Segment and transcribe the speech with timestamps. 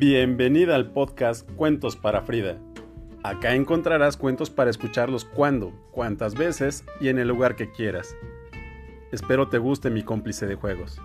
[0.00, 2.58] Bienvenida al podcast Cuentos para Frida.
[3.22, 8.16] Acá encontrarás cuentos para escucharlos cuando, cuantas veces y en el lugar que quieras.
[9.12, 10.98] Espero te guste mi cómplice de juegos.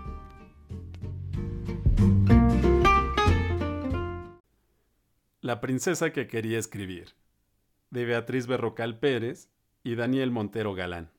[5.41, 7.15] La princesa que quería escribir,
[7.89, 9.49] de Beatriz Berrocal Pérez
[9.83, 11.11] y Daniel Montero Galán.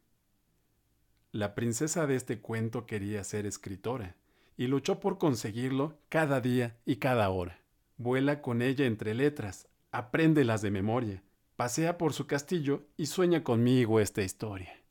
[1.31, 4.17] La princesa de este cuento quería ser escritora
[4.57, 7.66] y luchó por conseguirlo cada día y cada hora.
[7.99, 11.23] Vuela con ella entre letras, apréndelas de memoria,
[11.57, 14.83] pasea por su castillo y sueña conmigo esta historia.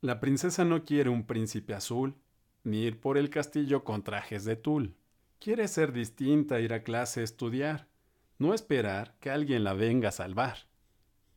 [0.00, 2.16] La princesa no quiere un príncipe azul,
[2.64, 4.96] ni ir por el castillo con trajes de tul.
[5.38, 7.86] Quiere ser distinta, ir a clase, estudiar,
[8.38, 10.56] no esperar que alguien la venga a salvar.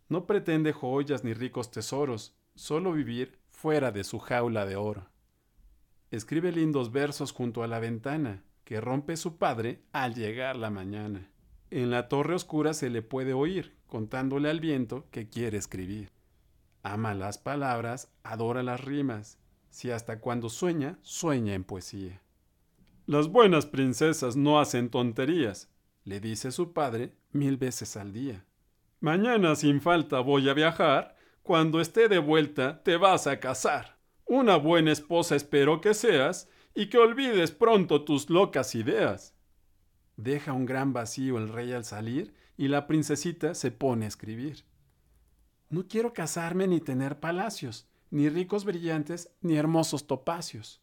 [0.08, 5.10] No pretende joyas ni ricos tesoros, solo vivir fuera de su jaula de oro.
[6.10, 11.32] Escribe lindos versos junto a la ventana que rompe su padre al llegar la mañana.
[11.72, 16.12] En la torre oscura se le puede oír contándole al viento que quiere escribir.
[16.84, 19.40] Ama las palabras, adora las rimas,
[19.72, 22.22] si hasta cuando sueña, sueña en poesía.
[23.08, 25.72] Las buenas princesas no hacen tonterías,
[26.04, 28.46] le dice su padre mil veces al día.
[29.00, 33.98] Mañana sin falta voy a viajar, cuando esté de vuelta te vas a casar.
[34.26, 36.48] Una buena esposa espero que seas
[36.80, 39.36] y que olvides pronto tus locas ideas.
[40.16, 44.64] Deja un gran vacío el rey al salir y la princesita se pone a escribir.
[45.68, 50.82] No quiero casarme ni tener palacios, ni ricos brillantes, ni hermosos topacios.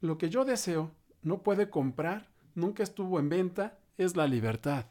[0.00, 0.90] Lo que yo deseo,
[1.22, 4.86] no puede comprar, nunca estuvo en venta, es la libertad.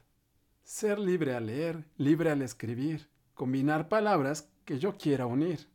[0.63, 5.67] Ser libre al leer, libre al escribir, combinar palabras que yo quiera unir.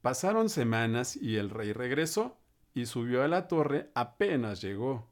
[0.00, 2.39] Pasaron semanas y el rey regresó
[2.74, 5.10] y subió a la torre apenas llegó.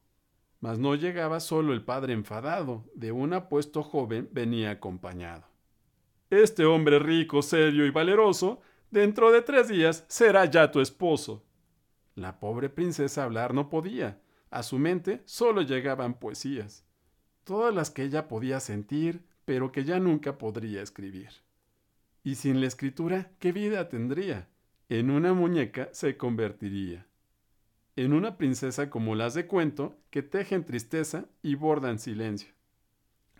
[0.61, 5.45] Mas no llegaba solo el padre enfadado, de un apuesto joven venía acompañado.
[6.31, 8.61] Este hombre rico, serio y valeroso,
[8.91, 11.45] dentro de tres días será ya tu esposo.
[12.15, 14.21] La pobre princesa hablar no podía,
[14.51, 16.85] a su mente solo llegaban poesías,
[17.45, 21.31] todas las que ella podía sentir, pero que ya nunca podría escribir.
[22.25, 24.49] Y sin la escritura, ¿qué vida tendría?
[24.89, 27.07] en una muñeca se convertiría.
[27.99, 32.55] En una princesa como las de cuento, que tejen tristeza y bordan silencio.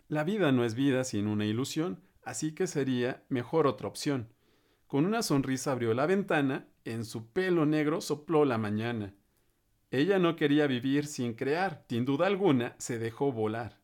[0.09, 4.27] La vida no es vida sin una ilusión, así que sería mejor otra opción.
[4.85, 9.13] Con una sonrisa abrió la ventana, en su pelo negro sopló la mañana.
[9.91, 13.79] Ella no quería vivir sin crear, sin duda alguna se dejó volar.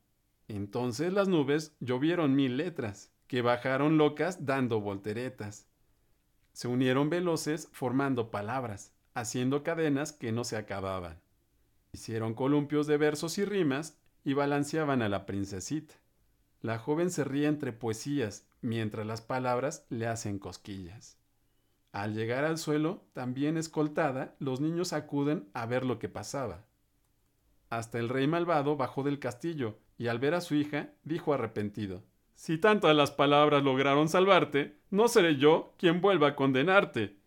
[0.50, 5.70] Entonces las nubes llovieron mil letras, que bajaron locas dando volteretas
[6.56, 11.20] se unieron veloces formando palabras, haciendo cadenas que no se acababan.
[11.92, 15.96] Hicieron columpios de versos y rimas y balanceaban a la princesita.
[16.62, 21.18] La joven se ríe entre poesías, mientras las palabras le hacen cosquillas.
[21.92, 26.66] Al llegar al suelo, también escoltada, los niños acuden a ver lo que pasaba.
[27.72, 32.04] Hasta el rey malvado bajó del castillo y al ver a su hija dijo arrepentido
[32.36, 37.18] si tantas las palabras lograron salvarte, no seré yo quien vuelva a condenarte.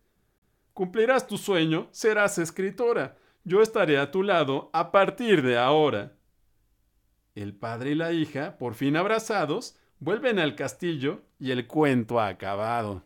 [0.78, 3.16] Cumplirás tu sueño, serás escritora.
[3.42, 6.12] Yo estaré a tu lado a partir de ahora.
[7.34, 12.28] El padre y la hija, por fin abrazados, vuelven al castillo y el cuento ha
[12.28, 13.02] acabado.